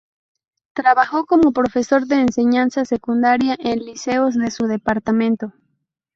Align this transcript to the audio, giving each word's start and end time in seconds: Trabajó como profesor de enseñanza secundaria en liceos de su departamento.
Trabajó 0.73 1.27
como 1.27 1.51
profesor 1.51 2.07
de 2.07 2.21
enseñanza 2.21 2.85
secundaria 2.85 3.55
en 3.59 3.81
liceos 3.85 4.33
de 4.33 4.49
su 4.49 4.65
departamento. 4.65 5.53